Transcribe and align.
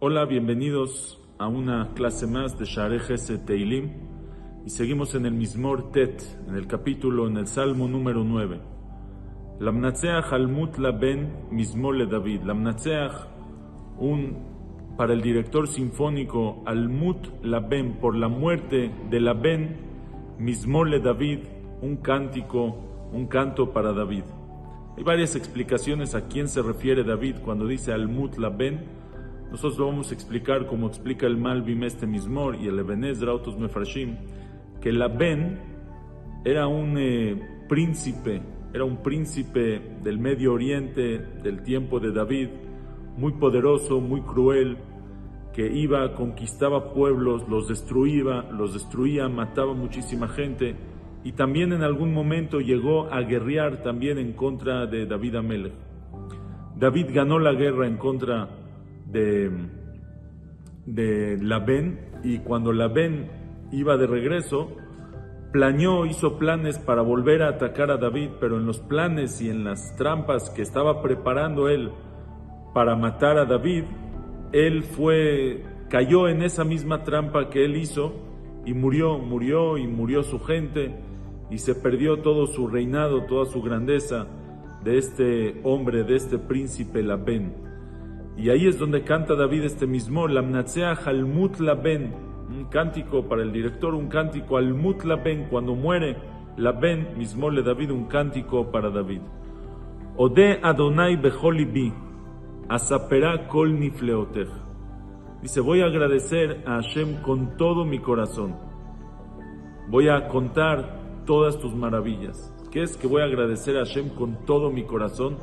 Hola, 0.00 0.26
bienvenidos 0.26 1.20
a 1.38 1.48
una 1.48 1.92
clase 1.94 2.26
más 2.26 2.58
de 2.58 2.66
Share 2.66 3.00
Teilim 3.46 3.90
y 4.66 4.70
seguimos 4.70 5.14
en 5.14 5.26
el 5.26 5.32
Mismor 5.32 5.92
Tet, 5.92 6.22
en 6.48 6.54
el 6.54 6.66
capítulo, 6.66 7.26
en 7.26 7.36
el 7.36 7.46
Salmo 7.46 7.88
número 7.88 8.24
9. 8.24 8.60
Lamnatseach 9.60 10.32
almut 10.32 10.76
ben 10.98 11.48
Mismor 11.50 11.96
le 11.96 12.06
David. 12.06 12.42
Lamnatseach, 12.42 13.12
un, 13.98 14.38
para 14.96 15.12
el 15.12 15.22
director 15.22 15.68
sinfónico, 15.68 16.62
almut 16.66 17.28
ben 17.68 17.94
por 18.00 18.16
la 18.16 18.28
muerte 18.28 18.90
de 19.10 19.32
ben 19.32 19.76
Mismor 20.38 20.88
le 20.88 21.00
David, 21.00 21.40
un 21.82 21.96
cántico, 21.96 22.93
un 23.14 23.26
canto 23.26 23.72
para 23.72 23.92
David. 23.92 24.24
Hay 24.96 25.04
varias 25.04 25.36
explicaciones 25.36 26.14
a 26.14 26.28
quién 26.28 26.48
se 26.48 26.62
refiere 26.62 27.04
David 27.04 27.36
cuando 27.44 27.66
dice 27.66 27.92
almut 27.92 28.36
ben 28.56 29.04
nosotros 29.54 29.78
lo 29.78 29.86
vamos 29.86 30.10
a 30.10 30.14
explicar 30.14 30.66
como 30.66 30.88
explica 30.88 31.28
el 31.28 31.36
Malvim 31.36 31.84
este 31.84 32.08
Mismor 32.08 32.56
y 32.56 32.66
el 32.66 32.76
Ebenezer 32.76 33.28
Autos 33.28 33.56
Mefarshim, 33.56 34.16
que 34.80 34.90
la 34.90 35.06
Ben 35.06 35.60
era 36.44 36.66
un 36.66 36.96
eh, 36.98 37.40
príncipe, 37.68 38.42
era 38.72 38.82
un 38.82 39.00
príncipe 39.00 39.80
del 40.02 40.18
Medio 40.18 40.54
Oriente 40.54 41.18
del 41.18 41.62
tiempo 41.62 42.00
de 42.00 42.10
David, 42.10 42.48
muy 43.16 43.34
poderoso, 43.34 44.00
muy 44.00 44.22
cruel, 44.22 44.76
que 45.52 45.72
iba, 45.72 46.16
conquistaba 46.16 46.92
pueblos, 46.92 47.48
los 47.48 47.68
destruía, 47.68 48.42
los 48.50 48.74
destruía, 48.74 49.28
mataba 49.28 49.72
muchísima 49.72 50.26
gente 50.26 50.74
y 51.24 51.32
también 51.32 51.72
en 51.72 51.82
algún 51.82 52.12
momento 52.12 52.60
llegó 52.60 53.10
a 53.10 53.22
guerrear 53.22 53.82
también 53.82 54.18
en 54.18 54.34
contra 54.34 54.86
de 54.86 55.06
David 55.06 55.36
Amelech. 55.36 55.72
David 56.76 57.06
ganó 57.14 57.38
la 57.38 57.54
guerra 57.54 57.86
en 57.86 57.96
contra 57.96 58.50
de, 59.06 59.50
de 60.84 61.38
Labén 61.40 61.98
y 62.22 62.40
cuando 62.40 62.74
Labén 62.74 63.30
iba 63.72 63.96
de 63.96 64.06
regreso, 64.06 64.76
planeó, 65.50 66.04
hizo 66.04 66.38
planes 66.38 66.78
para 66.78 67.00
volver 67.00 67.42
a 67.42 67.48
atacar 67.48 67.90
a 67.90 67.96
David, 67.96 68.30
pero 68.38 68.58
en 68.58 68.66
los 68.66 68.80
planes 68.80 69.40
y 69.40 69.48
en 69.48 69.64
las 69.64 69.96
trampas 69.96 70.50
que 70.50 70.60
estaba 70.60 71.00
preparando 71.00 71.70
él 71.70 71.90
para 72.74 72.96
matar 72.96 73.38
a 73.38 73.46
David, 73.46 73.84
él 74.52 74.82
fue, 74.82 75.64
cayó 75.88 76.28
en 76.28 76.42
esa 76.42 76.64
misma 76.64 77.02
trampa 77.02 77.48
que 77.48 77.64
él 77.64 77.76
hizo 77.76 78.12
y 78.66 78.74
murió, 78.74 79.18
murió 79.18 79.78
y 79.78 79.86
murió 79.86 80.22
su 80.22 80.38
gente 80.38 80.94
y 81.50 81.58
se 81.58 81.74
perdió 81.74 82.20
todo 82.20 82.46
su 82.46 82.68
reinado, 82.68 83.24
toda 83.24 83.46
su 83.46 83.62
grandeza 83.62 84.26
de 84.82 84.98
este 84.98 85.60
hombre, 85.64 86.04
de 86.04 86.16
este 86.16 86.38
príncipe 86.38 87.02
Labén. 87.02 87.54
Y 88.36 88.50
ahí 88.50 88.66
es 88.66 88.78
donde 88.78 89.02
canta 89.02 89.34
David 89.34 89.64
este 89.64 89.86
mismo, 89.86 90.26
Lamnatsea 90.26 90.92
Halmut 90.92 91.58
Ben, 91.82 92.12
un 92.48 92.64
cántico 92.66 93.26
para 93.28 93.42
el 93.42 93.52
director, 93.52 93.94
un 93.94 94.08
cántico 94.08 94.56
Almut 94.56 95.02
Ben, 95.22 95.46
cuando 95.48 95.74
muere 95.74 96.16
Ben, 96.80 97.16
mismo 97.16 97.50
le 97.50 97.62
David, 97.62 97.90
un 97.90 98.04
cántico 98.04 98.70
para 98.70 98.90
David. 98.90 99.20
Ode 100.16 100.60
Adonai 100.62 101.16
Becholibi, 101.16 101.92
Asapera 102.68 103.48
Kol. 103.48 103.78
Dice, 105.42 105.60
voy 105.60 105.80
a 105.80 105.86
agradecer 105.86 106.62
a 106.66 106.76
Hashem 106.76 107.22
con 107.22 107.56
todo 107.56 107.84
mi 107.84 107.98
corazón. 107.98 108.56
Voy 109.88 110.08
a 110.08 110.28
contar 110.28 111.03
todas 111.24 111.58
tus 111.58 111.74
maravillas. 111.74 112.52
¿Qué 112.70 112.82
es 112.82 112.96
que 112.96 113.06
voy 113.06 113.22
a 113.22 113.26
agradecer 113.26 113.76
a 113.76 113.84
Hashem 113.84 114.10
con 114.10 114.44
todo 114.44 114.70
mi 114.70 114.84
corazón? 114.84 115.36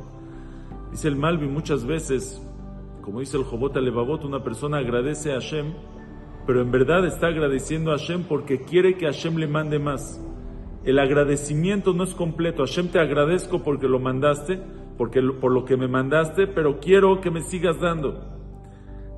Dice 0.90 1.08
el 1.08 1.16
Malvi 1.16 1.46
muchas 1.46 1.86
veces, 1.86 2.42
como 3.00 3.20
dice 3.20 3.36
el 3.36 3.44
Jobot 3.44 3.76
Levavot, 3.76 4.24
una 4.24 4.42
persona 4.42 4.78
agradece 4.78 5.32
a 5.32 5.40
Hashem, 5.40 5.72
pero 6.46 6.60
en 6.60 6.70
verdad 6.70 7.06
está 7.06 7.28
agradeciendo 7.28 7.90
a 7.90 7.98
Hashem 7.98 8.24
porque 8.24 8.60
quiere 8.60 8.96
que 8.96 9.06
Hashem 9.06 9.36
le 9.36 9.46
mande 9.46 9.78
más. 9.78 10.22
El 10.84 10.98
agradecimiento 10.98 11.92
no 11.94 12.04
es 12.04 12.14
completo. 12.14 12.64
Hashem 12.64 12.88
te 12.88 12.98
agradezco 12.98 13.62
porque 13.62 13.88
lo 13.88 14.00
mandaste, 14.00 14.60
porque 14.98 15.22
por 15.22 15.52
lo 15.52 15.64
que 15.64 15.76
me 15.76 15.88
mandaste, 15.88 16.46
pero 16.46 16.80
quiero 16.80 17.20
que 17.20 17.30
me 17.30 17.42
sigas 17.42 17.80
dando. 17.80 18.20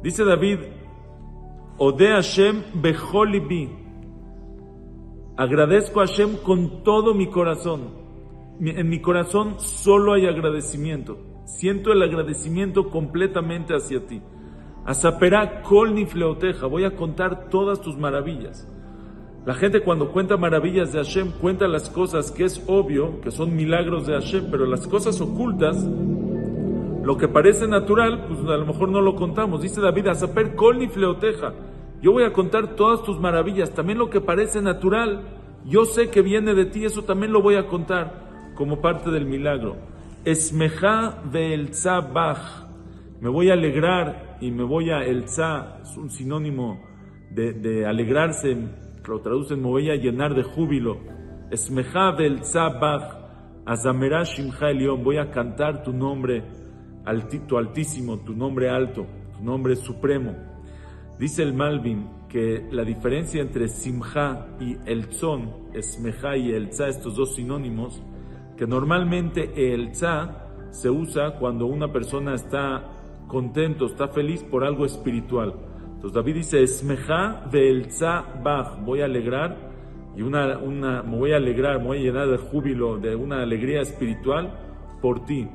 Dice 0.02 0.24
David, 0.24 0.58
Ode 1.78 2.08
Hashem 2.08 2.62
becholibi. 2.74 3.83
Agradezco 5.36 6.00
a 6.00 6.06
Hashem 6.06 6.36
con 6.36 6.84
todo 6.84 7.12
mi 7.12 7.26
corazón. 7.26 8.04
En 8.60 8.88
mi 8.88 9.00
corazón 9.00 9.56
solo 9.58 10.12
hay 10.12 10.26
agradecimiento. 10.26 11.18
Siento 11.44 11.92
el 11.92 12.02
agradecimiento 12.02 12.88
completamente 12.88 13.74
hacia 13.74 14.06
ti. 14.06 14.22
Asaperá 14.84 15.62
kol 15.62 15.92
nifleoteja. 15.92 16.66
Voy 16.66 16.84
a 16.84 16.94
contar 16.94 17.48
todas 17.48 17.80
tus 17.80 17.96
maravillas. 17.96 18.68
La 19.44 19.54
gente 19.54 19.80
cuando 19.80 20.12
cuenta 20.12 20.36
maravillas 20.36 20.92
de 20.92 20.98
Hashem 20.98 21.32
cuenta 21.40 21.66
las 21.66 21.90
cosas 21.90 22.30
que 22.30 22.44
es 22.44 22.62
obvio, 22.68 23.20
que 23.20 23.32
son 23.32 23.56
milagros 23.56 24.06
de 24.06 24.14
Hashem, 24.14 24.50
pero 24.52 24.66
las 24.66 24.86
cosas 24.86 25.20
ocultas, 25.20 25.84
lo 27.02 27.16
que 27.18 27.26
parece 27.26 27.66
natural, 27.66 28.26
pues 28.28 28.38
a 28.40 28.56
lo 28.56 28.66
mejor 28.66 28.88
no 28.88 29.00
lo 29.00 29.16
contamos. 29.16 29.62
Dice 29.62 29.80
David, 29.80 30.06
Asaper 30.06 30.54
kol 30.54 30.78
nifleoteja. 30.78 31.52
Yo 32.02 32.12
voy 32.12 32.24
a 32.24 32.32
contar 32.32 32.76
todas 32.76 33.02
tus 33.02 33.18
maravillas, 33.18 33.72
también 33.72 33.98
lo 33.98 34.10
que 34.10 34.20
parece 34.20 34.60
natural. 34.60 35.22
Yo 35.64 35.84
sé 35.84 36.10
que 36.10 36.22
viene 36.22 36.54
de 36.54 36.66
ti, 36.66 36.84
eso 36.84 37.02
también 37.02 37.32
lo 37.32 37.42
voy 37.42 37.56
a 37.56 37.66
contar 37.66 38.52
como 38.54 38.80
parte 38.80 39.10
del 39.10 39.26
milagro. 39.26 39.76
Esmeja 40.24 41.22
el 41.32 41.70
bach. 42.12 42.64
Me 43.20 43.28
voy 43.28 43.50
a 43.50 43.54
alegrar 43.54 44.36
y 44.40 44.50
me 44.50 44.64
voy 44.64 44.90
a 44.90 45.04
elza, 45.04 45.78
es 45.82 45.96
un 45.96 46.10
sinónimo 46.10 46.82
de, 47.30 47.86
alegrarse, 47.86 48.56
lo 49.06 49.20
traducen, 49.20 49.62
me 49.62 49.68
voy 49.68 49.90
a 49.90 49.96
llenar 49.96 50.34
de 50.34 50.42
júbilo. 50.42 50.98
Esmeja 51.50 52.12
ve'elza 52.12 52.68
bach. 52.68 53.24
Azamera 53.66 54.24
Shimcha 54.24 54.66
voy 55.02 55.16
a 55.16 55.30
cantar 55.30 55.82
tu 55.82 55.92
nombre 55.92 56.42
altito, 57.04 57.58
altísimo, 57.58 58.18
tu 58.18 58.34
nombre 58.34 58.68
alto, 58.68 59.06
tu 59.36 59.44
nombre 59.44 59.76
supremo. 59.76 60.53
Dice 61.18 61.42
el 61.42 61.54
Malvin 61.54 62.08
que 62.28 62.66
la 62.72 62.82
diferencia 62.82 63.40
entre 63.40 63.68
Simcha 63.68 64.48
y 64.58 64.76
Elzón, 64.86 65.68
Esmeja 65.72 66.36
y 66.36 66.50
Elza, 66.50 66.88
estos 66.88 67.14
dos 67.14 67.36
sinónimos, 67.36 68.02
que 68.56 68.66
normalmente 68.66 69.72
el 69.72 69.92
tza 69.92 70.70
se 70.70 70.90
usa 70.90 71.36
cuando 71.38 71.66
una 71.66 71.92
persona 71.92 72.34
está 72.34 72.90
contento, 73.28 73.86
está 73.86 74.08
feliz 74.08 74.42
por 74.42 74.64
algo 74.64 74.84
espiritual. 74.84 75.54
Entonces 75.94 76.12
David 76.12 76.34
dice, 76.34 76.62
esmeja 76.62 77.46
del 77.50 77.86
tza 77.86 78.24
bach, 78.42 78.80
voy 78.84 79.00
a 79.00 79.04
alegrar 79.04 79.56
y 80.16 80.22
una, 80.22 80.58
una, 80.58 81.02
me 81.02 81.16
voy 81.16 81.32
a 81.32 81.36
alegrar, 81.36 81.78
me 81.78 81.86
voy 81.86 81.98
a 81.98 82.02
llenar 82.02 82.28
de 82.28 82.38
júbilo, 82.38 82.98
de 82.98 83.14
una 83.14 83.42
alegría 83.42 83.80
espiritual 83.80 84.52
por 85.00 85.24
ti. 85.24 85.48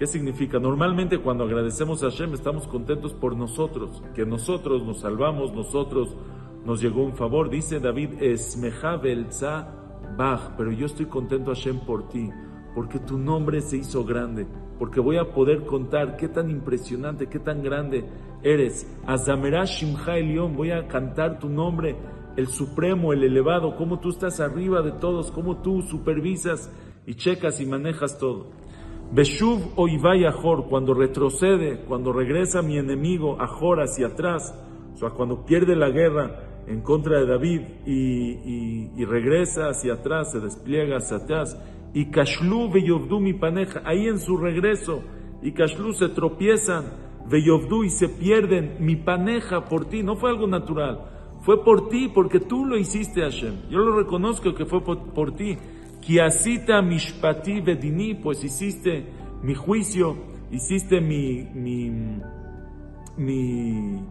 ¿Qué 0.00 0.06
significa? 0.06 0.58
Normalmente 0.58 1.18
cuando 1.18 1.44
agradecemos 1.44 2.02
a 2.02 2.08
Hashem 2.08 2.32
estamos 2.32 2.66
contentos 2.66 3.12
por 3.12 3.36
nosotros, 3.36 4.02
que 4.14 4.24
nosotros 4.24 4.82
nos 4.82 5.00
salvamos, 5.00 5.52
nosotros 5.52 6.16
nos 6.64 6.80
llegó 6.80 7.04
un 7.04 7.12
favor. 7.12 7.50
Dice 7.50 7.80
David, 7.80 8.22
esmeja 8.22 8.96
del 8.96 9.26
tza 9.28 9.68
Bach, 10.16 10.52
pero 10.56 10.72
yo 10.72 10.86
estoy 10.86 11.04
contento 11.04 11.50
Hashem 11.50 11.80
por 11.80 12.08
ti, 12.08 12.30
porque 12.74 12.98
tu 12.98 13.18
nombre 13.18 13.60
se 13.60 13.76
hizo 13.76 14.02
grande, 14.02 14.46
porque 14.78 15.00
voy 15.00 15.18
a 15.18 15.34
poder 15.34 15.66
contar 15.66 16.16
qué 16.16 16.28
tan 16.28 16.48
impresionante, 16.48 17.26
qué 17.26 17.38
tan 17.38 17.62
grande 17.62 18.06
eres. 18.42 18.90
Azamera 19.06 19.66
Shimcha 19.66 20.16
Elión, 20.16 20.56
voy 20.56 20.70
a 20.70 20.88
cantar 20.88 21.38
tu 21.38 21.50
nombre, 21.50 21.94
el 22.38 22.46
supremo, 22.46 23.12
el 23.12 23.22
elevado, 23.22 23.76
cómo 23.76 24.00
tú 24.00 24.08
estás 24.08 24.40
arriba 24.40 24.80
de 24.80 24.92
todos, 24.92 25.30
cómo 25.30 25.58
tú 25.58 25.82
supervisas 25.82 26.72
y 27.06 27.16
checas 27.16 27.60
y 27.60 27.66
manejas 27.66 28.18
todo. 28.18 28.58
Beshuv 29.12 29.72
Oivay 29.76 30.24
Ajor, 30.24 30.68
cuando 30.68 30.94
retrocede, 30.94 31.80
cuando 31.86 32.12
regresa 32.12 32.62
mi 32.62 32.78
enemigo 32.78 33.40
Ajor 33.40 33.80
hacia 33.80 34.08
atrás, 34.08 34.54
o 34.94 34.96
sea, 34.96 35.10
cuando 35.10 35.44
pierde 35.44 35.74
la 35.74 35.90
guerra, 35.90 36.50
en 36.70 36.82
contra 36.82 37.18
de 37.18 37.26
David 37.26 37.60
y, 37.86 39.04
regresa 39.04 39.68
hacia 39.68 39.94
atrás, 39.94 40.30
se 40.32 40.40
despliega 40.40 40.98
hacia 40.98 41.18
atrás. 41.18 41.58
Y 41.92 42.10
Kashlu 42.10 42.70
veyovdu 42.70 43.18
mi 43.18 43.34
paneja, 43.34 43.82
ahí 43.84 44.06
en 44.06 44.20
su 44.20 44.36
regreso, 44.36 45.02
y 45.42 45.52
Kashlu 45.52 45.92
se 45.94 46.10
tropiezan, 46.10 46.84
veyovdu 47.28 47.82
y 47.82 47.90
se 47.90 48.08
pierden 48.08 48.76
mi 48.78 48.94
paneja 48.94 49.64
por 49.64 49.86
ti, 49.86 50.04
no 50.04 50.14
fue 50.14 50.30
algo 50.30 50.46
natural, 50.46 51.00
fue 51.40 51.64
por 51.64 51.88
ti, 51.88 52.08
porque 52.14 52.38
tú 52.38 52.64
lo 52.64 52.76
hiciste 52.76 53.22
Hashem. 53.22 53.68
Yo 53.70 53.78
lo 53.78 53.96
reconozco 53.96 54.54
que 54.54 54.66
fue 54.66 54.82
por, 54.82 55.34
ti. 55.34 55.56
Kiasita 56.00 56.82
mishpati 56.82 57.60
vedini, 57.60 58.14
pues 58.14 58.42
hiciste 58.44 59.04
mi 59.42 59.54
juicio, 59.54 60.16
hiciste 60.50 61.00
mi, 61.00 61.48
mi, 61.54 61.90
mi 63.16 64.02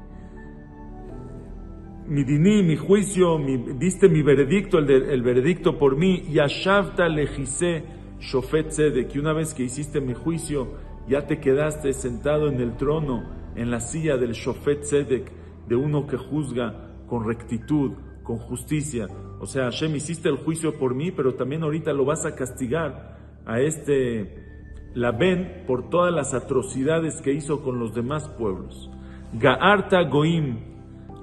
mi 2.09 2.24
diní, 2.24 2.63
mi 2.63 2.75
juicio, 2.75 3.38
mi, 3.38 3.57
diste 3.77 4.09
mi 4.09 4.24
veredicto, 4.24 4.80
el, 4.80 4.89
el 4.89 5.21
veredicto 5.21 5.77
por 5.77 5.95
mí, 5.95 6.24
yashavta 6.31 7.07
lejise 7.07 7.83
Shofet 8.19 8.75
de 8.75 9.07
que 9.07 9.19
una 9.19 9.31
vez 9.31 9.53
que 9.53 9.63
hiciste 9.63 10.01
mi 10.01 10.13
juicio, 10.13 10.74
ya 11.07 11.25
te 11.25 11.39
quedaste 11.39 11.94
sentado 11.94 12.47
en 12.47 12.59
el 12.59 12.75
trono, 12.77 13.24
en 13.56 13.71
la 13.71 13.80
silla 13.80 14.18
del 14.18 14.33
Shofet 14.33 14.81
Tzedek, 14.81 15.31
de 15.68 15.75
uno 15.75 16.07
que 16.07 16.18
juzga 16.18 16.95
con 17.07 17.25
rectitud, 17.25 17.92
con 18.24 18.38
justicia. 18.38 19.07
O 19.39 19.45
sea, 19.45 19.65
Hashem, 19.65 19.95
hiciste 19.95 20.30
el 20.30 20.38
juicio 20.38 20.77
por 20.77 20.94
mí, 20.94 21.12
pero 21.12 21.36
también 21.36 21.63
ahorita 21.63 21.94
lo 21.94 22.06
vas 22.06 22.25
a 22.25 22.36
castigar 22.36 23.18
a 23.45 23.59
este 23.62 24.45
Labén 24.94 25.63
por 25.68 25.89
todas 25.89 26.13
las 26.13 26.33
atrocidades 26.33 27.21
que 27.21 27.33
hizo 27.33 27.63
con 27.63 27.80
los 27.80 27.94
demás 27.94 28.27
pueblos. 28.30 28.89
Gaarta 29.33 30.03
Goim, 30.03 30.57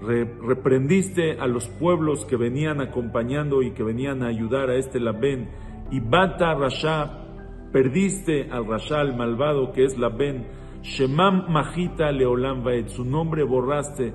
reprendiste 0.00 1.38
a 1.38 1.46
los 1.46 1.68
pueblos 1.68 2.24
que 2.24 2.36
venían 2.36 2.80
acompañando 2.80 3.62
y 3.62 3.72
que 3.72 3.82
venían 3.82 4.22
a 4.22 4.28
ayudar 4.28 4.70
a 4.70 4.76
este 4.76 5.00
Labén. 5.00 5.50
Y 5.90 6.00
Bata 6.00 6.54
Rasha, 6.54 7.24
perdiste 7.72 8.48
al 8.50 8.66
Rasha, 8.66 9.00
al 9.00 9.16
malvado 9.16 9.72
que 9.72 9.84
es 9.84 9.98
Labén. 9.98 10.46
Shemam 10.82 11.50
Majita 11.50 12.12
Leolam 12.12 12.62
Vaed, 12.62 12.88
su 12.88 13.04
nombre 13.04 13.42
borraste 13.42 14.14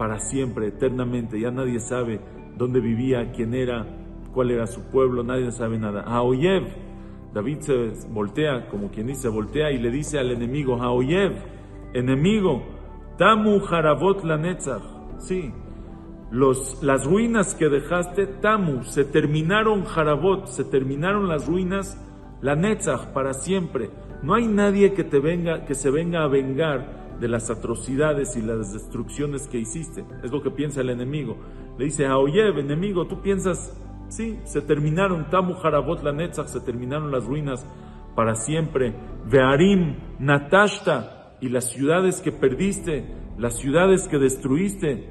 para 0.00 0.18
siempre, 0.18 0.68
eternamente. 0.68 1.38
Ya 1.38 1.50
nadie 1.50 1.78
sabe 1.78 2.20
dónde 2.56 2.80
vivía, 2.80 3.32
quién 3.32 3.52
era, 3.52 3.86
cuál 4.32 4.50
era 4.50 4.66
su 4.66 4.90
pueblo, 4.90 5.22
nadie 5.22 5.52
sabe 5.52 5.78
nada. 5.78 6.04
Haoyev, 6.06 6.68
David 7.34 7.58
se 7.60 7.92
voltea, 8.08 8.66
como 8.70 8.90
quien 8.90 9.08
dice, 9.08 9.28
voltea 9.28 9.70
y 9.70 9.76
le 9.76 9.90
dice 9.90 10.18
al 10.18 10.30
enemigo, 10.30 10.82
Haoyev, 10.82 11.34
enemigo, 11.92 12.62
Tamu 13.18 13.60
Harabot 13.62 14.24
Lanetzach. 14.24 14.82
Sí, 15.18 15.52
los, 16.30 16.82
las 16.82 17.04
ruinas 17.04 17.54
que 17.54 17.68
dejaste, 17.68 18.26
Tamu, 18.26 18.84
se 18.84 19.04
terminaron 19.04 19.84
Harabot, 19.94 20.46
se 20.46 20.64
terminaron 20.64 21.28
las 21.28 21.46
ruinas, 21.46 22.02
la 22.40 22.56
Netzach, 22.56 23.12
para 23.12 23.34
siempre. 23.34 23.90
No 24.22 24.32
hay 24.32 24.46
nadie 24.46 24.94
que 24.94 25.04
te 25.04 25.18
venga, 25.18 25.66
que 25.66 25.74
se 25.74 25.90
venga 25.90 26.24
a 26.24 26.28
vengar 26.28 26.99
de 27.20 27.28
las 27.28 27.50
atrocidades 27.50 28.36
y 28.36 28.42
las 28.42 28.72
destrucciones 28.72 29.46
que 29.46 29.58
hiciste. 29.58 30.04
Es 30.22 30.32
lo 30.32 30.42
que 30.42 30.50
piensa 30.50 30.80
el 30.80 30.90
enemigo. 30.90 31.36
Le 31.78 31.84
dice 31.84 32.06
a 32.06 32.18
Oyev, 32.18 32.58
enemigo, 32.58 33.06
tú 33.06 33.20
piensas, 33.20 33.76
sí, 34.08 34.38
se 34.44 34.62
terminaron, 34.62 35.28
Tamu 35.30 35.54
Harabot 35.62 36.00
se 36.46 36.60
terminaron 36.60 37.10
las 37.10 37.24
ruinas 37.24 37.66
para 38.14 38.34
siempre. 38.34 38.94
Vearim, 39.30 39.96
Natashta, 40.18 41.36
y 41.40 41.48
las 41.48 41.70
ciudades 41.70 42.20
que 42.20 42.32
perdiste, 42.32 43.06
las 43.38 43.56
ciudades 43.56 44.08
que 44.08 44.18
destruiste, 44.18 45.08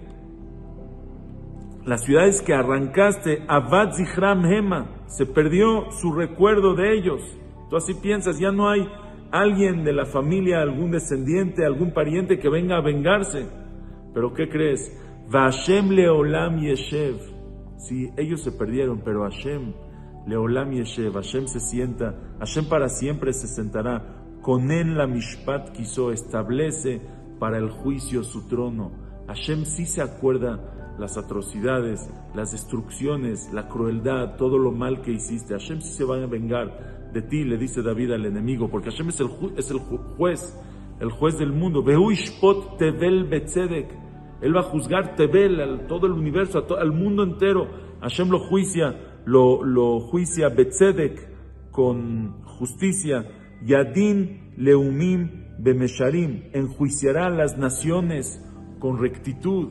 las 1.86 2.04
ciudades 2.04 2.42
que 2.42 2.54
arrancaste, 2.54 3.44
Avad 3.48 3.94
Zichram 3.94 4.46
Hema, 4.46 4.90
se 5.08 5.26
perdió 5.26 5.90
su 5.92 6.14
recuerdo 6.14 6.76
de 6.76 6.94
ellos. 6.94 7.22
Tú 7.70 7.78
así 7.78 7.96
piensas, 7.96 8.38
ya 8.40 8.52
no 8.52 8.70
hay 8.70 8.88
alguien 9.32 9.84
de 9.84 9.94
la 9.94 10.06
familia, 10.06 10.62
algún 10.62 10.92
descendiente, 10.92 11.66
algún 11.66 11.92
pariente 11.94 12.40
que 12.40 12.50
venga 12.50 12.78
a 12.78 12.82
vengarse. 12.82 13.48
Pero 14.14 14.34
¿qué 14.34 14.50
crees? 14.50 14.92
Vashem 15.30 15.90
leolam 15.90 16.60
yeshev. 16.60 17.18
Sí, 17.78 18.10
ellos 18.18 18.42
se 18.44 18.52
perdieron, 18.52 19.02
pero 19.04 19.24
Hashem 19.24 19.74
leolam 20.26 20.72
yeshev. 20.72 21.14
Hashem 21.14 21.48
se 21.48 21.60
sienta, 21.60 22.16
Hashem 22.40 22.66
para 22.66 22.90
siempre 22.90 23.34
se 23.34 23.48
sentará. 23.48 24.16
Con 24.42 24.72
él 24.72 24.98
la 24.98 25.06
mishpat 25.06 25.72
quiso, 25.72 26.12
establece 26.12 27.02
para 27.40 27.58
el 27.58 27.70
juicio 27.70 28.24
su 28.24 28.48
trono. 28.48 28.92
Hashem 29.28 29.66
sí 29.66 29.86
se 29.86 30.02
acuerda 30.02 30.96
las 30.98 31.18
atrocidades, 31.18 32.10
las 32.34 32.52
destrucciones, 32.52 33.52
la 33.54 33.68
crueldad, 33.68 34.36
todo 34.38 34.58
lo 34.58 34.72
mal 34.72 35.02
que 35.02 35.12
hiciste. 35.12 35.54
Hashem 35.54 35.82
sí 35.82 35.94
se 35.94 36.04
va 36.04 36.16
a 36.18 36.26
vengar 36.26 36.99
de 37.14 37.22
ti, 37.22 37.44
le 37.44 37.58
dice 37.58 37.82
David 37.82 38.12
al 38.12 38.26
enemigo, 38.26 38.70
porque 38.70 38.92
Hashem 38.92 39.10
es 39.10 39.20
el, 39.20 39.28
juez, 39.28 40.58
el 41.00 41.10
juez 41.12 41.38
del 41.38 41.52
mundo. 41.52 41.84
Tevel 42.78 43.26
Betzedek. 43.26 43.88
Él 44.42 44.56
va 44.56 44.62
a 44.62 44.64
juzgar 44.64 45.16
Tevel, 45.16 45.60
al, 45.60 45.88
todo 45.88 46.08
el 46.08 46.14
universo, 46.14 46.66
al 46.78 46.92
mundo 46.92 47.24
entero. 47.24 47.68
Hashem 48.02 48.30
lo 48.30 48.40
juicia, 48.40 48.96
lo, 49.26 49.64
lo 49.64 50.00
juicia 50.00 50.50
Betzedek 50.50 51.72
con 51.72 52.44
justicia. 52.44 53.26
Yadin 53.66 54.54
Leumim 54.58 55.58
Bemesharim. 55.60 56.50
Enjuiciará 56.54 57.28
a 57.28 57.30
las 57.30 57.58
naciones 57.58 58.44
con 58.80 59.00
rectitud. 59.00 59.70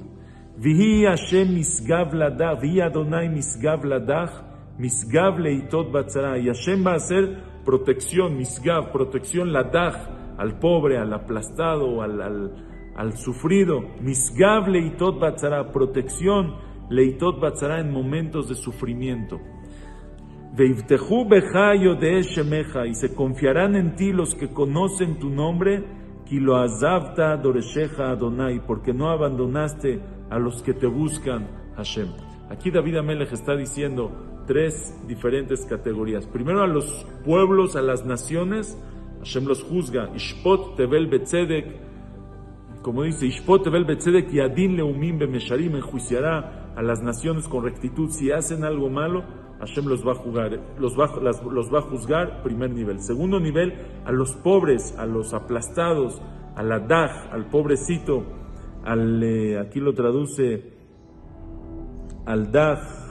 Vihi 0.58 1.05
Hashem 1.05 1.55
misgav 1.55 2.12
ladach, 2.14 2.61
vihi 2.61 2.81
Adonai 2.81 3.29
misgav 3.29 3.85
ladach, 3.85 4.47
Misgav 4.78 5.38
leitot 5.38 5.90
batzara. 5.92 6.38
Y 6.38 6.46
Hashem 6.46 6.86
va 6.86 6.92
a 6.92 6.96
hacer 6.96 7.42
protección, 7.64 8.36
misgav, 8.36 8.92
protección 8.92 9.52
ladaj, 9.52 9.94
al 10.38 10.58
pobre, 10.58 10.98
al 10.98 11.12
aplastado, 11.12 12.00
al, 12.02 12.20
al, 12.22 12.92
al 12.96 13.16
sufrido. 13.16 13.80
Misgav 14.00 14.69
leitot 14.69 15.19
batzara, 15.19 15.72
protección 15.72 16.54
leitot 16.90 17.40
batzara 17.40 17.80
en 17.80 17.92
momentos 17.92 18.48
de 18.48 18.54
sufrimiento. 18.54 19.40
Y 20.58 20.75
se 22.94 23.14
confiarán 23.14 23.76
en 23.76 23.94
ti 23.94 24.12
los 24.12 24.34
que 24.34 24.48
conocen 24.48 25.19
tu 25.19 25.30
nombre, 25.30 25.84
Adonai, 27.98 28.60
porque 28.66 28.92
no 28.92 29.10
abandonaste 29.10 30.00
a 30.30 30.38
los 30.38 30.62
que 30.62 30.75
te 30.75 30.86
buscan, 30.86 31.48
Hashem. 31.76 32.08
Aquí 32.50 32.70
David 32.70 32.96
Amelech 32.96 33.32
está 33.32 33.56
diciendo, 33.56 34.10
tres 34.48 34.98
diferentes 35.06 35.64
categorías. 35.66 36.26
Primero 36.26 36.62
a 36.62 36.66
los 36.66 37.06
pueblos, 37.24 37.76
a 37.76 37.82
las 37.82 38.04
naciones, 38.04 38.76
Hashem 39.20 39.46
los 39.46 39.62
juzga. 39.62 40.10
Ishpot 40.16 40.74
tevel 40.76 41.06
betzedek, 41.06 41.66
como 42.82 43.04
dice, 43.04 43.26
Ishpot 43.26 43.62
tevel 43.62 43.84
betzedek 43.84 44.32
y 44.32 44.40
adin 44.40 44.76
leumim 44.76 45.18
bemesharim, 45.18 45.76
enjuiciará 45.76 46.72
a 46.74 46.82
las 46.82 47.02
naciones 47.02 47.46
con 47.46 47.62
rectitud. 47.62 48.10
Si 48.10 48.32
hacen 48.32 48.64
algo 48.64 48.88
malo, 48.88 49.22
Hashem 49.60 49.86
los 49.86 50.06
va 50.06 50.12
a 50.12 50.14
jugar, 50.14 50.58
los 50.78 50.98
va, 50.98 51.06
los 51.20 51.72
va 51.72 51.78
a 51.80 51.82
juzgar, 51.82 52.42
primer 52.42 52.70
nivel. 52.70 53.00
Segundo 53.00 53.38
nivel, 53.38 53.74
a 54.04 54.12
los 54.12 54.34
pobres, 54.36 54.96
a 54.98 55.04
los 55.04 55.34
aplastados, 55.34 56.20
a 56.56 56.62
la 56.62 56.80
daj, 56.80 57.32
al 57.32 57.46
pobrecito, 57.50 58.24
al, 58.84 59.22
eh, 59.22 59.58
aquí 59.58 59.80
lo 59.80 59.92
traduce, 59.92 60.72
al 62.24 62.50
daj, 62.50 63.07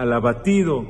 al 0.00 0.14
abatido. 0.14 0.86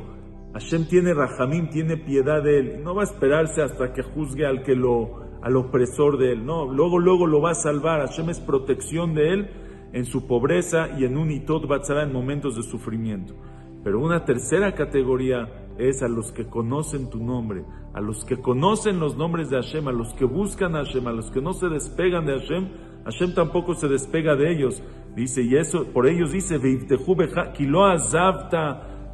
Hashem 0.53 0.87
tiene 0.87 1.15
rajamim, 1.15 1.69
tiene 1.69 1.97
piedad 1.97 2.43
de 2.43 2.59
él. 2.61 2.85
No 2.85 2.95
va 2.95 3.03
a 3.03 3.05
esperarse 3.05 3.61
hasta 3.61 3.93
que 3.93 4.03
juzgue 4.03 4.47
al 4.47 4.63
que 4.63 4.77
lo, 4.77 5.41
al 5.43 5.57
opresor 5.57 6.17
de 6.17 6.33
él. 6.33 6.47
No, 6.47 6.73
luego, 6.73 7.01
luego 7.01 7.27
lo 7.27 7.41
va 7.41 7.51
a 7.51 7.55
salvar. 7.55 8.07
Hashem 8.07 8.31
es 8.31 8.39
protección 8.39 9.15
de 9.15 9.33
él 9.33 9.51
en 9.93 10.05
su 10.05 10.29
pobreza 10.29 10.97
y 10.97 11.05
en 11.05 11.17
un 11.17 11.33
itot 11.33 11.67
batzara 11.67 12.05
en 12.05 12.13
momentos 12.13 12.55
de 12.55 12.63
sufrimiento. 12.63 13.35
Pero 13.83 13.99
una 13.99 14.25
tercera 14.25 14.77
categoría 14.77 15.67
es 15.77 16.03
a 16.03 16.09
los 16.09 16.31
que 16.31 16.47
conocen 16.47 17.11
tu 17.11 17.19
nombre, 17.19 17.65
a 17.93 18.01
los 18.01 18.25
que 18.25 18.37
conocen 18.37 19.01
los 19.01 19.17
nombres 19.17 19.51
de 19.51 19.57
Hashem, 19.57 19.89
a 19.89 19.93
los 19.93 20.15
que 20.15 20.25
buscan 20.25 20.77
a 20.77 20.85
Hashem, 20.85 21.09
a 21.09 21.13
los 21.13 21.33
que 21.33 21.41
no 21.41 21.53
se 21.53 21.69
despegan 21.69 22.27
de 22.27 22.39
Hashem, 22.39 22.69
Hashem 23.05 23.35
tampoco 23.35 23.75
se 23.75 23.89
despega 23.89 24.37
de 24.37 24.53
ellos. 24.53 24.81
Dice, 25.17 25.43
y 25.43 25.57
eso, 25.57 25.87
por 25.93 26.07
ellos 26.07 26.31
dice, 26.31 26.59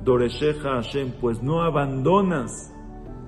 Doresheja 0.05 0.77
Hashem, 0.77 1.13
pues 1.21 1.43
no 1.43 1.63
abandonas, 1.63 2.73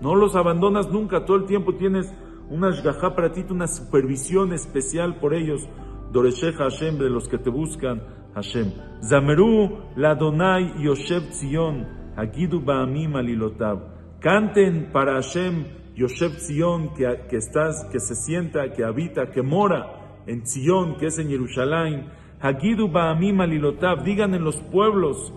no 0.00 0.14
los 0.14 0.36
abandonas 0.36 0.90
nunca, 0.90 1.24
todo 1.24 1.36
el 1.38 1.46
tiempo 1.46 1.74
tienes 1.74 2.12
una 2.50 2.70
shgaha 2.70 3.14
para 3.14 3.32
ti, 3.32 3.44
una 3.50 3.66
supervisión 3.66 4.52
especial 4.52 5.16
por 5.20 5.34
ellos. 5.34 5.68
Doresheja 6.12 6.64
Hashem, 6.64 6.98
de 6.98 7.10
los 7.10 7.28
que 7.28 7.38
te 7.38 7.50
buscan 7.50 8.02
Hashem. 8.34 8.72
Zameru 9.02 9.78
Ladonai 9.96 10.82
Yoshev 10.82 11.32
Zion, 11.32 11.86
Agidu 12.16 12.60
Ba'amim 12.60 13.16
Alilotab. 13.16 14.20
Canten 14.20 14.90
para 14.92 15.14
Hashem, 15.14 15.64
Yoshev 15.94 16.38
Zion, 16.38 16.94
que, 16.94 17.26
que, 17.28 17.36
estás, 17.36 17.84
que 17.92 18.00
se 18.00 18.14
sienta, 18.14 18.72
que 18.72 18.84
habita, 18.84 19.30
que 19.30 19.42
mora 19.42 20.22
en 20.26 20.46
Zion, 20.46 20.96
que 20.96 21.06
es 21.06 21.18
en 21.18 21.28
Jerusalén. 21.28 22.06
Hagidu 22.40 22.88
Ba'amim 22.88 23.40
Alilotab. 23.40 24.04
Digan 24.04 24.34
en 24.34 24.44
los 24.44 24.56
pueblos, 24.56 25.32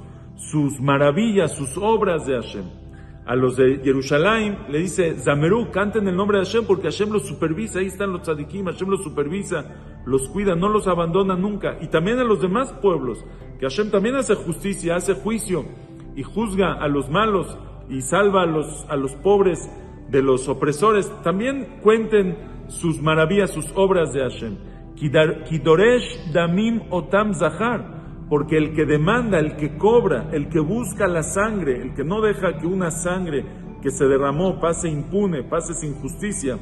sus 0.50 0.81
maravillas, 0.81 1.55
sus 1.55 1.77
obras 1.77 2.25
de 2.25 2.33
Hashem. 2.33 2.65
A 3.25 3.36
los 3.36 3.55
de 3.55 3.79
Jerusalén 3.83 4.57
le 4.69 4.79
dice, 4.79 5.15
Zamerú, 5.19 5.69
canten 5.71 6.07
el 6.07 6.15
nombre 6.15 6.39
de 6.39 6.45
Hashem 6.45 6.65
porque 6.65 6.89
Hashem 6.89 7.12
los 7.12 7.27
supervisa, 7.27 7.79
ahí 7.79 7.86
están 7.86 8.12
los 8.12 8.24
tzadikim, 8.24 8.65
Hashem 8.65 8.89
los 8.89 9.03
supervisa, 9.03 9.65
los 10.05 10.27
cuida, 10.29 10.55
no 10.55 10.69
los 10.69 10.88
abandona 10.88 11.36
nunca. 11.36 11.77
Y 11.81 11.88
también 11.88 12.17
a 12.19 12.24
los 12.24 12.41
demás 12.41 12.74
pueblos, 12.81 13.24
que 13.60 13.67
Hashem 13.67 13.91
también 13.91 14.15
hace 14.15 14.36
justicia, 14.36 14.95
hace 14.95 15.13
juicio 15.13 15.65
y 16.15 16.24
juzga 16.24 16.74
a 16.74 16.88
los 16.88 17.10
malos 17.10 17.57
y 17.89 18.01
salva 18.01 18.43
a 18.43 18.48
los, 18.48 18.86
a 18.89 18.95
los 18.95 19.13
pobres 19.17 19.69
de 20.10 20.24
los 20.24 20.50
opresores. 20.50 21.12
También 21.24 21.77
cuenten 21.83 22.38
sus 22.67 23.01
maravillas, 23.01 23.51
sus 23.51 23.71
obras 23.75 24.12
de 24.13 24.21
Hashem. 24.21 24.57
Kidoresh 24.95 26.31
damim 26.33 26.81
otam 26.89 27.33
zahar 27.33 28.00
porque 28.31 28.55
el 28.55 28.73
que 28.73 28.85
demanda, 28.85 29.39
el 29.39 29.57
que 29.57 29.75
cobra, 29.75 30.29
el 30.31 30.47
que 30.47 30.61
busca 30.61 31.05
la 31.05 31.21
sangre, 31.21 31.81
el 31.81 31.93
que 31.93 32.05
no 32.05 32.21
deja 32.21 32.57
que 32.57 32.65
una 32.65 32.89
sangre 32.89 33.43
que 33.81 33.91
se 33.91 34.05
derramó 34.05 34.57
pase 34.57 34.88
impune, 34.88 35.43
pase 35.43 35.73
sin 35.73 35.95
justicia. 35.95 36.57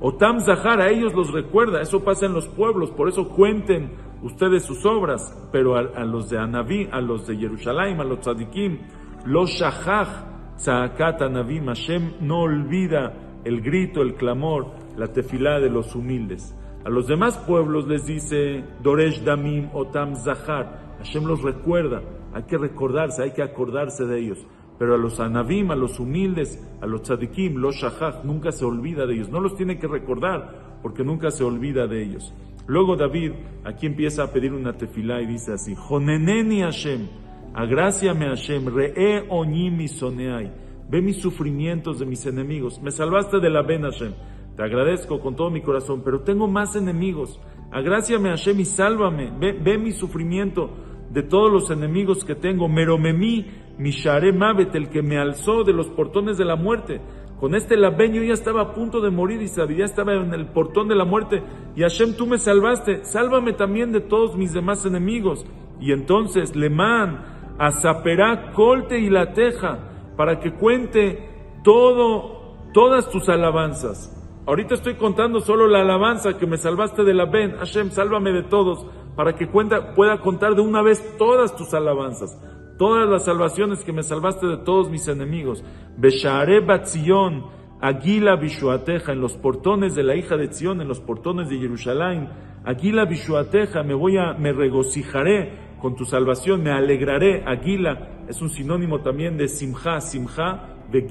Otam 0.00 0.40
Zahar, 0.40 0.80
a 0.80 0.88
ellos 0.88 1.12
los 1.12 1.30
recuerda, 1.30 1.82
eso 1.82 2.02
pasa 2.02 2.24
en 2.24 2.32
los 2.32 2.48
pueblos, 2.48 2.90
por 2.92 3.06
eso 3.10 3.28
cuenten 3.28 3.90
ustedes 4.22 4.62
sus 4.62 4.86
obras, 4.86 5.36
pero 5.52 5.76
a, 5.76 6.04
los 6.06 6.30
de 6.30 6.38
Anabí, 6.38 6.88
a 6.90 7.02
los 7.02 7.26
de 7.26 7.36
Jerusalén, 7.36 8.00
a 8.00 8.04
los 8.04 8.20
tzadikim, 8.20 8.78
los 9.26 9.50
shahach, 9.50 10.24
Zahakat 10.58 11.20
Anabim, 11.20 11.66
Hashem 11.66 12.12
no 12.22 12.44
olvida 12.44 13.12
el 13.44 13.60
grito, 13.60 14.00
el 14.00 14.14
clamor, 14.14 14.68
la 14.96 15.08
tefilá 15.08 15.60
de 15.60 15.68
los 15.68 15.94
humildes. 15.94 16.56
A 16.82 16.88
los 16.88 17.06
demás 17.08 17.36
pueblos 17.36 17.86
les 17.86 18.06
dice 18.06 18.64
Doresh 18.82 19.22
Damim 19.22 19.68
Otam 19.74 20.16
Zahar, 20.16 20.88
Hashem 21.00 21.24
los 21.24 21.42
recuerda, 21.42 22.02
hay 22.32 22.44
que 22.44 22.58
recordarse, 22.58 23.22
hay 23.22 23.32
que 23.32 23.42
acordarse 23.42 24.04
de 24.04 24.20
ellos. 24.20 24.46
Pero 24.78 24.94
a 24.94 24.98
los 24.98 25.20
anabim, 25.20 25.70
a 25.70 25.76
los 25.76 26.00
humildes, 26.00 26.58
a 26.80 26.86
los 26.86 27.02
tzadikim, 27.02 27.56
los 27.56 27.76
shahach, 27.76 28.24
nunca 28.24 28.52
se 28.52 28.64
olvida 28.64 29.06
de 29.06 29.14
ellos. 29.14 29.28
No 29.28 29.40
los 29.40 29.56
tiene 29.56 29.78
que 29.78 29.86
recordar 29.86 30.78
porque 30.82 31.04
nunca 31.04 31.30
se 31.30 31.44
olvida 31.44 31.86
de 31.86 32.02
ellos. 32.02 32.32
Luego 32.66 32.96
David 32.96 33.32
aquí 33.64 33.86
empieza 33.86 34.24
a 34.24 34.32
pedir 34.32 34.52
una 34.52 34.74
tefilá 34.74 35.20
y 35.20 35.26
dice 35.26 35.52
así, 35.52 35.74
Joneneni 35.74 36.60
Hashem, 36.60 37.08
agráciame 37.54 38.26
Hashem, 38.26 38.68
re'e 38.68 39.26
oñimi 39.28 39.88
soneai, 39.88 40.52
ve 40.88 41.02
mis 41.02 41.16
sufrimientos 41.16 41.98
de 41.98 42.06
mis 42.06 42.24
enemigos, 42.26 42.80
me 42.80 42.90
salvaste 42.90 43.40
de 43.40 43.50
la 43.50 43.62
ben 43.62 43.82
Hashem, 43.82 44.12
te 44.56 44.62
agradezco 44.62 45.20
con 45.20 45.34
todo 45.34 45.50
mi 45.50 45.62
corazón, 45.62 46.02
pero 46.04 46.20
tengo 46.20 46.46
más 46.46 46.76
enemigos, 46.76 47.40
agráciame 47.72 48.28
Hashem 48.28 48.60
y 48.60 48.64
sálvame, 48.64 49.32
ve, 49.38 49.52
ve 49.52 49.76
mi 49.76 49.90
sufrimiento 49.92 50.70
de 51.10 51.22
todos 51.22 51.50
los 51.50 51.70
enemigos 51.70 52.24
que 52.24 52.34
tengo, 52.34 52.68
meromemí, 52.68 53.46
Mishare 53.78 54.32
Mavet, 54.32 54.74
el 54.74 54.88
que 54.88 55.02
me 55.02 55.18
alzó 55.18 55.64
de 55.64 55.72
los 55.72 55.88
portones 55.88 56.38
de 56.38 56.44
la 56.44 56.56
muerte. 56.56 57.00
Con 57.40 57.54
este 57.54 57.76
labeño 57.76 58.22
ya 58.22 58.34
estaba 58.34 58.60
a 58.60 58.74
punto 58.74 59.00
de 59.00 59.10
morir 59.10 59.40
y 59.40 59.48
sabía, 59.48 59.78
ya 59.78 59.84
estaba 59.86 60.14
en 60.14 60.34
el 60.34 60.46
portón 60.48 60.88
de 60.88 60.94
la 60.94 61.06
muerte. 61.06 61.42
Y 61.74 61.80
Hashem, 61.80 62.14
tú 62.14 62.26
me 62.26 62.38
salvaste, 62.38 63.04
sálvame 63.04 63.54
también 63.54 63.92
de 63.92 64.00
todos 64.00 64.36
mis 64.36 64.52
demás 64.52 64.84
enemigos. 64.84 65.46
Y 65.80 65.92
entonces, 65.92 66.54
Lemán, 66.54 67.24
Azaperá, 67.58 68.52
Colte 68.52 68.98
y 68.98 69.08
la 69.08 69.32
Teja, 69.32 69.78
para 70.16 70.38
que 70.38 70.52
cuente 70.52 71.30
todo, 71.64 72.56
todas 72.74 73.08
tus 73.08 73.28
alabanzas. 73.30 74.19
Ahorita 74.50 74.74
estoy 74.74 74.94
contando 74.94 75.38
solo 75.38 75.68
la 75.68 75.82
alabanza 75.82 76.36
que 76.36 76.44
me 76.44 76.56
salvaste 76.56 77.04
de 77.04 77.14
la 77.14 77.26
Ben. 77.26 77.56
Hashem, 77.56 77.92
sálvame 77.92 78.32
de 78.32 78.42
todos, 78.42 78.84
para 79.14 79.36
que 79.36 79.46
cuenta, 79.46 79.94
pueda 79.94 80.20
contar 80.20 80.56
de 80.56 80.60
una 80.60 80.82
vez 80.82 81.16
todas 81.16 81.54
tus 81.54 81.72
alabanzas 81.72 82.36
todas 82.76 83.08
las 83.08 83.26
salvaciones 83.26 83.84
que 83.84 83.92
me 83.92 84.02
salvaste 84.02 84.46
de 84.46 84.56
todos 84.56 84.90
mis 84.90 85.06
enemigos. 85.06 85.62
Beshare 85.98 86.58
Batzion, 86.60 87.44
Aguila 87.80 88.34
Bishuateja, 88.34 89.12
en 89.12 89.20
los 89.20 89.36
portones 89.36 89.94
de 89.94 90.02
la 90.02 90.16
hija 90.16 90.36
de 90.36 90.52
Zion, 90.52 90.80
en 90.80 90.88
los 90.88 90.98
portones 90.98 91.48
de 91.48 91.58
Jerusalén. 91.58 92.30
Aguila 92.64 93.04
Bishuateja, 93.04 93.84
me 93.84 93.94
voy 93.94 94.16
a, 94.16 94.32
me 94.32 94.52
regocijaré 94.52 95.76
con 95.78 95.94
tu 95.94 96.06
salvación, 96.06 96.64
me 96.64 96.72
alegraré. 96.72 97.44
Aguila 97.46 98.24
es 98.26 98.42
un 98.42 98.50
sinónimo 98.50 99.00
también 99.00 99.36
de 99.36 99.46
Simcha, 99.46 100.00
Simcha 100.00 100.76
de 100.90 101.02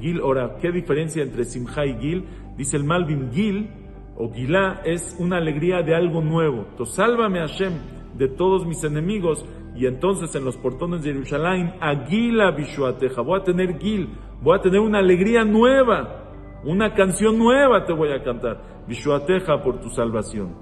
Gil. 0.00 0.20
Ahora, 0.20 0.56
¿qué 0.60 0.70
diferencia 0.70 1.22
entre 1.22 1.44
Simcha 1.44 1.84
y 1.86 1.94
Gil? 1.98 2.24
Dice 2.56 2.76
el 2.76 2.84
Malvin, 2.84 3.30
Gil 3.32 3.70
o 4.16 4.32
Gilá 4.32 4.80
es 4.84 5.16
una 5.18 5.36
alegría 5.36 5.82
de 5.82 5.94
algo 5.94 6.22
nuevo. 6.22 6.66
Entonces, 6.70 6.94
sálvame 6.94 7.40
Hashem 7.40 7.72
de 8.16 8.28
todos 8.28 8.66
mis 8.66 8.82
enemigos 8.84 9.44
y 9.74 9.86
entonces 9.86 10.34
en 10.34 10.44
los 10.44 10.56
portones 10.56 11.02
de 11.02 11.12
Jerusalén, 11.12 11.74
Aguila 11.80 12.50
Bishuateja, 12.52 13.20
voy 13.20 13.40
a 13.40 13.44
tener 13.44 13.78
Gil, 13.78 14.08
voy 14.40 14.58
a 14.58 14.62
tener 14.62 14.80
una 14.80 15.00
alegría 15.00 15.44
nueva, 15.44 16.32
una 16.64 16.94
canción 16.94 17.38
nueva 17.38 17.84
te 17.84 17.92
voy 17.92 18.10
a 18.10 18.22
cantar, 18.22 18.62
Bishuateja 18.88 19.62
por 19.62 19.80
tu 19.80 19.90
salvación. 19.90 20.54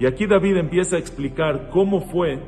Y 0.00 0.06
aquí 0.06 0.26
David 0.26 0.56
empieza 0.56 0.96
a 0.96 0.98
explicar 0.98 1.68
cómo 1.70 2.00
fue, 2.00 2.40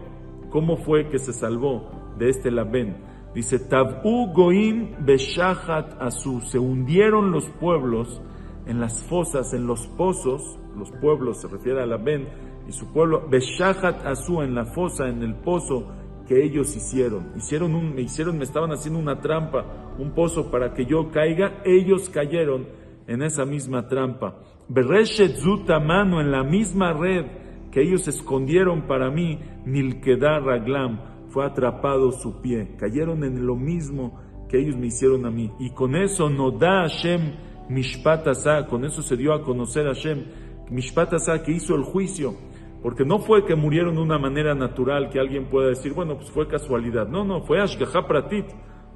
cómo 0.50 0.76
fue 0.78 1.08
que 1.08 1.18
se 1.18 1.32
salvó 1.32 1.90
de 2.16 2.30
este 2.30 2.50
Labén. 2.50 2.96
Dice, 3.34 3.60
Tabu 3.60 4.32
Goim 4.32 5.04
Beshahat 5.04 6.00
Asu, 6.00 6.40
se 6.40 6.58
hundieron 6.58 7.30
los 7.30 7.48
pueblos 7.48 8.20
en 8.66 8.80
las 8.80 9.02
fosas, 9.04 9.54
en 9.54 9.66
los 9.66 9.86
pozos, 9.86 10.58
los 10.76 10.90
pueblos 11.00 11.40
se 11.40 11.48
refiere 11.48 11.82
a 11.82 11.86
Labén, 11.86 12.28
y 12.68 12.72
su 12.72 12.92
pueblo, 12.92 13.28
Beshahat 13.28 14.04
Asu, 14.04 14.42
en 14.42 14.54
la 14.54 14.64
fosa, 14.64 15.08
en 15.08 15.22
el 15.22 15.34
pozo 15.36 15.86
que 16.26 16.44
ellos 16.44 16.76
hicieron. 16.76 17.32
Hicieron 17.36 17.74
un, 17.74 17.94
me 17.94 18.02
hicieron, 18.02 18.38
me 18.38 18.44
estaban 18.44 18.70
haciendo 18.70 19.00
una 19.00 19.20
trampa, 19.20 19.94
un 19.98 20.12
pozo 20.12 20.50
para 20.50 20.74
que 20.74 20.86
yo 20.86 21.10
caiga, 21.10 21.62
ellos 21.64 22.08
cayeron 22.08 22.66
en 23.06 23.22
esa 23.22 23.44
misma 23.44 23.88
trampa. 23.88 24.36
Bereshet 24.68 25.36
mano 25.84 26.20
en 26.20 26.30
la 26.30 26.44
misma 26.44 26.92
red 26.92 27.26
que 27.72 27.82
ellos 27.82 28.06
escondieron 28.06 28.82
para 28.86 29.10
mí, 29.10 29.40
Nilkedar 29.64 30.42
Raglam, 30.42 31.00
fue 31.30 31.46
atrapado 31.46 32.12
su 32.12 32.40
pie. 32.40 32.76
Cayeron 32.78 33.24
en 33.24 33.46
lo 33.46 33.56
mismo 33.56 34.20
que 34.48 34.58
ellos 34.58 34.76
me 34.76 34.88
hicieron 34.88 35.24
a 35.26 35.30
mí. 35.30 35.50
Y 35.58 35.70
con 35.70 35.96
eso 35.96 36.28
no 36.28 36.50
da 36.50 36.82
Hashem 36.82 37.32
Mishpat 37.68 38.26
con 38.68 38.84
eso 38.84 39.00
se 39.00 39.16
dio 39.16 39.32
a 39.32 39.42
conocer 39.42 39.86
Hashem 39.86 40.24
Mishpat 40.70 41.14
que 41.44 41.52
hizo 41.52 41.76
el 41.76 41.84
juicio 41.84 42.34
porque 42.82 43.04
no 43.04 43.18
fue 43.18 43.44
que 43.44 43.54
murieron 43.54 43.94
de 43.94 44.00
una 44.00 44.18
manera 44.18 44.54
natural 44.54 45.10
que 45.10 45.20
alguien 45.20 45.48
pueda 45.48 45.68
decir, 45.68 45.92
bueno, 45.92 46.16
pues 46.16 46.30
fue 46.30 46.48
casualidad. 46.48 47.08
No, 47.08 47.24
no, 47.24 47.42
fue 47.42 47.60
Ashgaha 47.60 48.06
Pratit. 48.06 48.46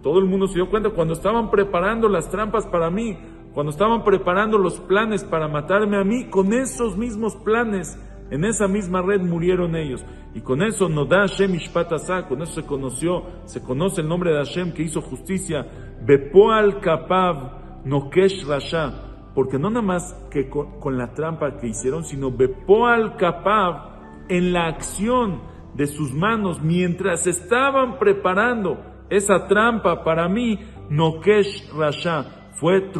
Todo 0.02 0.18
el 0.18 0.24
mundo 0.24 0.46
se 0.46 0.54
dio 0.54 0.70
cuenta 0.70 0.90
cuando 0.90 1.12
estaban 1.12 1.50
preparando 1.50 2.08
las 2.08 2.30
trampas 2.30 2.66
para 2.66 2.90
mí, 2.90 3.18
cuando 3.52 3.70
estaban 3.70 4.02
preparando 4.02 4.58
los 4.58 4.80
planes 4.80 5.24
para 5.24 5.48
matarme 5.48 5.98
a 5.98 6.04
mí, 6.04 6.28
con 6.28 6.52
esos 6.52 6.96
mismos 6.96 7.36
planes, 7.36 7.98
en 8.30 8.44
esa 8.44 8.68
misma 8.68 9.02
red 9.02 9.20
murieron 9.20 9.76
ellos. 9.76 10.04
Y 10.34 10.40
con 10.40 10.62
eso 10.62 10.88
no 10.88 11.04
da 11.04 11.20
Hashem 11.20 11.54
Ishpat 11.54 11.92
con 12.28 12.42
eso 12.42 12.60
se 12.60 12.66
conoció, 12.66 13.24
se 13.44 13.62
conoce 13.62 14.00
el 14.00 14.08
nombre 14.08 14.32
de 14.32 14.38
Hashem 14.38 14.72
que 14.72 14.82
hizo 14.82 15.00
justicia. 15.00 15.66
Bepoal 16.04 16.80
Kapav 16.80 17.84
Nokesh 17.84 18.46
Rasha 18.46 19.04
porque 19.34 19.58
no 19.58 19.68
nada 19.68 19.82
más 19.82 20.14
que 20.30 20.48
con, 20.48 20.96
la 20.96 21.12
trampa 21.12 21.56
que 21.56 21.66
hicieron, 21.66 22.04
sino 22.04 22.30
Bepoal 22.30 23.16
Kapav 23.16 24.26
en 24.28 24.52
la 24.52 24.68
acción 24.68 25.42
de 25.74 25.86
sus 25.86 26.14
manos 26.14 26.62
mientras 26.62 27.26
estaban 27.26 27.98
preparando 27.98 28.78
esa 29.10 29.48
trampa 29.48 30.04
para 30.04 30.28
mí, 30.28 30.60
Nokesh 30.88 31.72
Rasha 31.76 32.50
fue 32.54 32.92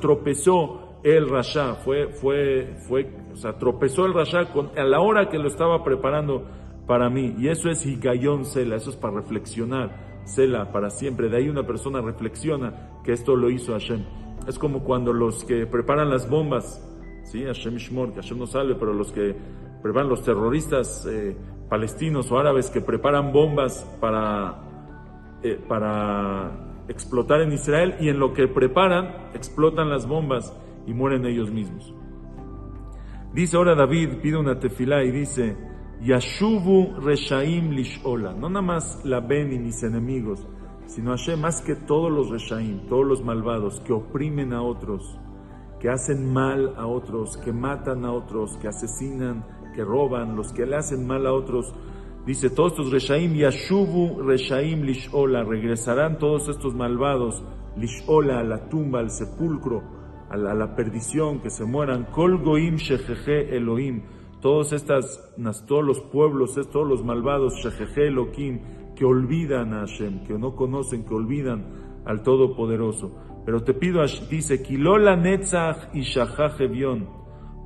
tropezó 0.00 0.85
el 1.02 1.28
Rasha, 1.28 1.74
fue, 1.74 2.08
fue, 2.08 2.76
fue, 2.88 3.10
o 3.32 3.36
sea, 3.36 3.58
tropezó 3.58 4.06
el 4.06 4.14
Rasha 4.14 4.52
con, 4.52 4.70
a 4.76 4.84
la 4.84 5.00
hora 5.00 5.28
que 5.28 5.38
lo 5.38 5.48
estaba 5.48 5.84
preparando 5.84 6.44
para 6.86 7.10
mí. 7.10 7.34
Y 7.38 7.48
eso 7.48 7.68
es 7.70 7.84
Higayón 7.84 8.44
Sela, 8.44 8.76
eso 8.76 8.90
es 8.90 8.96
para 8.96 9.16
reflexionar, 9.16 10.22
Sela, 10.24 10.72
para 10.72 10.90
siempre. 10.90 11.28
De 11.28 11.38
ahí 11.38 11.48
una 11.48 11.66
persona 11.66 12.00
reflexiona 12.00 13.00
que 13.04 13.12
esto 13.12 13.36
lo 13.36 13.50
hizo 13.50 13.72
Hashem. 13.72 14.04
Es 14.46 14.58
como 14.58 14.84
cuando 14.84 15.12
los 15.12 15.44
que 15.44 15.66
preparan 15.66 16.10
las 16.10 16.28
bombas, 16.28 16.82
¿sí? 17.24 17.44
Hashem 17.44 17.76
Ishmor, 17.76 18.12
que 18.12 18.22
Hashem 18.22 18.38
no 18.38 18.46
salve, 18.46 18.74
pero 18.74 18.92
los 18.92 19.12
que 19.12 19.34
preparan 19.82 20.08
los 20.08 20.22
terroristas 20.22 21.06
eh, 21.06 21.36
palestinos 21.68 22.30
o 22.30 22.38
árabes 22.38 22.70
que 22.70 22.80
preparan 22.80 23.32
bombas 23.32 23.84
para, 24.00 24.62
eh, 25.42 25.60
para 25.68 26.84
explotar 26.88 27.40
en 27.40 27.52
Israel 27.52 27.96
y 28.00 28.08
en 28.08 28.18
lo 28.18 28.32
que 28.32 28.46
preparan, 28.48 29.30
explotan 29.34 29.88
las 29.88 30.06
bombas 30.06 30.52
y 30.86 30.94
mueren 30.94 31.26
ellos 31.26 31.50
mismos. 31.50 31.94
Dice 33.32 33.56
ahora 33.56 33.74
David, 33.74 34.20
pide 34.22 34.36
una 34.36 34.58
tefilá 34.58 35.04
y 35.04 35.10
dice, 35.10 35.56
Yashubu 36.00 37.00
Reshaim 37.00 37.70
Lishola, 37.70 38.32
no 38.32 38.48
nada 38.48 38.62
más 38.62 39.04
la 39.04 39.20
ven 39.20 39.52
y 39.52 39.58
mis 39.58 39.82
enemigos, 39.82 40.46
sino 40.86 41.10
Hashem 41.10 41.40
más 41.40 41.60
que 41.62 41.74
todos 41.74 42.10
los 42.10 42.30
reshaim, 42.30 42.86
todos 42.88 43.04
los 43.04 43.24
malvados 43.24 43.80
que 43.80 43.92
oprimen 43.92 44.52
a 44.52 44.62
otros, 44.62 45.18
que 45.80 45.90
hacen 45.90 46.32
mal 46.32 46.74
a 46.76 46.86
otros, 46.86 47.36
que 47.38 47.52
matan 47.52 48.04
a 48.04 48.12
otros, 48.12 48.56
que 48.58 48.68
asesinan, 48.68 49.44
que 49.74 49.84
roban, 49.84 50.36
los 50.36 50.52
que 50.52 50.64
le 50.64 50.76
hacen 50.76 51.06
mal 51.06 51.26
a 51.26 51.32
otros. 51.32 51.74
Dice, 52.24 52.50
todos 52.50 52.72
estos 52.72 52.92
reshaim, 52.92 53.34
yashubu 53.34 54.22
reshaim 54.22 54.82
lishola, 54.82 55.44
regresarán 55.44 56.18
todos 56.18 56.48
estos 56.48 56.74
malvados, 56.74 57.42
lishola, 57.76 58.40
a 58.40 58.44
la 58.44 58.68
tumba, 58.68 59.00
al 59.00 59.10
sepulcro, 59.10 59.82
a 60.30 60.36
la, 60.36 60.74
perdición, 60.74 61.40
que 61.40 61.50
se 61.50 61.64
mueran. 61.64 62.04
Kol 62.04 62.42
goim 62.42 62.76
shejeje 62.76 63.56
Elohim, 63.56 64.02
todos 64.40 64.72
estas, 64.72 65.34
todos 65.66 65.84
los 65.84 66.00
pueblos, 66.00 66.54
todos 66.72 66.88
los 66.88 67.04
malvados, 67.04 67.54
shejeje 67.62 68.08
Elohim, 68.08 68.60
que 68.94 69.04
olvidan 69.04 69.72
a 69.74 69.80
Hashem, 69.80 70.24
que 70.24 70.38
no 70.38 70.56
conocen, 70.56 71.04
que 71.04 71.14
olvidan 71.14 72.02
al 72.04 72.22
Todopoderoso. 72.22 73.12
Pero 73.44 73.62
te 73.62 73.74
pido, 73.74 74.02
dice, 74.30 74.62
Kilola 74.62 75.16
Netzach 75.16 75.94
y 75.94 76.02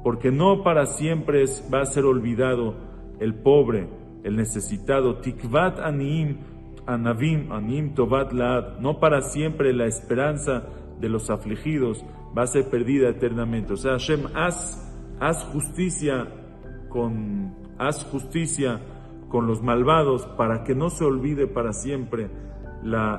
porque 0.02 0.30
no 0.30 0.62
para 0.62 0.86
siempre 0.86 1.44
va 1.72 1.82
a 1.82 1.86
ser 1.86 2.04
olvidado 2.04 2.74
el 3.20 3.34
pobre, 3.34 3.88
el 4.24 4.36
necesitado. 4.36 5.16
Tikvat 5.20 5.78
Aniim, 5.78 6.38
anavim, 6.86 7.52
anim 7.52 7.94
tovat 7.94 8.32
laad, 8.32 8.80
no 8.80 8.98
para 8.98 9.20
siempre 9.20 9.72
la 9.72 9.86
esperanza 9.86 10.66
de 11.00 11.08
los 11.08 11.30
afligidos 11.30 12.04
va 12.37 12.42
a 12.42 12.46
ser 12.46 12.68
perdida 12.70 13.08
eternamente. 13.08 13.72
O 13.72 13.76
sea, 13.76 13.92
Hashem, 13.92 14.26
haz, 14.34 14.92
haz 15.20 15.44
justicia 15.52 16.28
con, 16.88 17.54
haz 17.78 18.04
justicia 18.04 18.80
con 19.28 19.46
los 19.46 19.62
malvados 19.62 20.26
para 20.37 20.64
que 20.64 20.75
no 20.75 20.90
se 20.90 21.04
olvide 21.04 21.46
para 21.46 21.72
siempre 21.72 22.30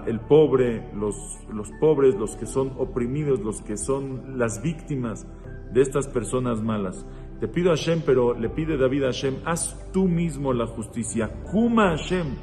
el 0.07 0.19
pobre, 0.21 0.89
los, 0.93 1.15
los 1.53 1.71
pobres, 1.79 2.15
los 2.15 2.35
que 2.35 2.45
son 2.45 2.73
oprimidos, 2.77 3.39
los 3.41 3.61
que 3.61 3.77
son 3.77 4.37
las 4.37 4.61
víctimas 4.61 5.27
de 5.71 5.81
estas 5.81 6.07
personas 6.07 6.61
malas. 6.61 7.05
Te 7.39 7.47
pido 7.47 7.71
a 7.71 7.75
Hashem, 7.75 8.01
pero 8.05 8.33
le 8.33 8.49
pide 8.49 8.77
David 8.77 9.03
a 9.03 9.07
Hashem, 9.07 9.35
haz 9.45 9.91
tú 9.91 10.07
mismo 10.07 10.53
la 10.53 10.67
justicia. 10.67 11.31
Kuma 11.51 11.97
Hashem, 11.97 12.35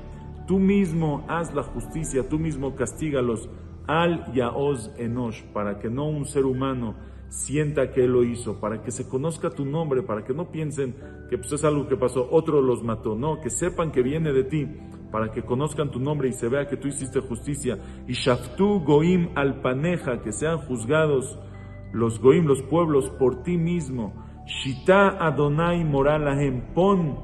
tú 0.47 0.59
mismo 0.59 1.25
haz 1.29 1.55
la 1.55 1.63
justicia, 1.63 2.29
tú 2.29 2.39
mismo 2.39 2.75
castígalos. 2.75 3.49
Al 3.89 4.33
Yaoz 4.33 4.93
Enosh, 4.99 5.43
para 5.53 5.79
que 5.79 5.89
no 5.89 6.09
un 6.09 6.27
ser 6.27 6.45
humano 6.45 6.95
sienta 7.29 7.91
que 7.91 8.05
él 8.05 8.13
lo 8.13 8.23
hizo, 8.23 8.61
para 8.61 8.83
que 8.83 8.91
se 8.91 9.09
conozca 9.09 9.51
tu 9.51 9.65
nombre, 9.65 10.03
para 10.03 10.25
que 10.25 10.35
no 10.35 10.51
piensen 10.51 10.95
que 11.29 11.39
pues, 11.39 11.53
es 11.53 11.65
algo 11.65 11.89
que 11.89 11.97
pasó, 11.97 12.29
otro 12.31 12.61
los 12.61 12.83
mató, 12.83 13.17
no, 13.17 13.41
que 13.41 13.51
sepan 13.51 13.91
que 13.91 14.03
viene 14.03 14.33
de 14.33 14.45
ti, 14.45 14.67
para 15.11 15.33
que 15.33 15.43
conozcan 15.43 15.91
tu 15.91 16.01
nombre 16.01 16.29
y 16.29 16.33
se 16.33 16.49
vea 16.49 16.69
que 16.69 16.77
tú 16.77 16.89
hiciste 16.89 17.21
justicia. 17.21 17.79
Y 18.07 18.13
Shaftu 18.13 18.81
Goim 18.81 19.31
al 19.35 19.61
Paneja, 19.61 20.21
que 20.21 20.33
sean 20.33 20.59
juzgados 20.59 21.39
los 21.93 22.21
Goim, 22.21 22.47
los 22.47 22.63
pueblos, 22.63 23.11
por 23.19 23.43
ti 23.43 23.57
mismo. 23.57 24.13
Shita 24.47 25.17
Adonai 25.19 25.85
Moralahem, 25.85 26.75
pon 26.75 27.19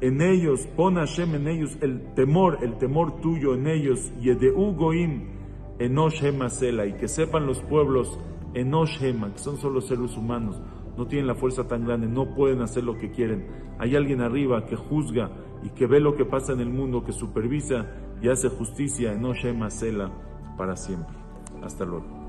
en 0.00 0.20
ellos, 0.20 0.66
pon 0.76 0.96
Hashem 0.96 1.34
en 1.34 1.48
ellos 1.48 1.76
el 1.80 2.14
temor, 2.14 2.58
el 2.62 2.78
temor 2.78 3.20
tuyo 3.20 3.54
en 3.54 3.66
ellos. 3.66 4.12
Yedeu 4.20 4.72
Goim 4.74 5.35
Enosh 5.78 6.22
Sela, 6.48 6.86
y 6.86 6.94
que 6.94 7.08
sepan 7.08 7.46
los 7.46 7.60
pueblos 7.60 8.18
Enosh 8.54 9.02
Hema, 9.02 9.32
que 9.32 9.38
son 9.38 9.58
solo 9.58 9.80
seres 9.80 10.16
humanos, 10.16 10.60
no 10.96 11.06
tienen 11.06 11.26
la 11.26 11.34
fuerza 11.34 11.68
tan 11.68 11.84
grande, 11.84 12.06
no 12.06 12.34
pueden 12.34 12.62
hacer 12.62 12.84
lo 12.84 12.96
que 12.96 13.10
quieren. 13.10 13.46
Hay 13.78 13.94
alguien 13.94 14.22
arriba 14.22 14.64
que 14.64 14.76
juzga 14.76 15.30
y 15.62 15.70
que 15.70 15.86
ve 15.86 16.00
lo 16.00 16.16
que 16.16 16.24
pasa 16.24 16.52
en 16.52 16.60
el 16.60 16.70
mundo, 16.70 17.04
que 17.04 17.12
supervisa 17.12 17.86
y 18.22 18.28
hace 18.28 18.48
justicia 18.48 19.12
Enosh 19.12 19.46
Sela 19.68 20.10
para 20.56 20.76
siempre. 20.76 21.14
Hasta 21.62 21.84
luego. 21.84 22.25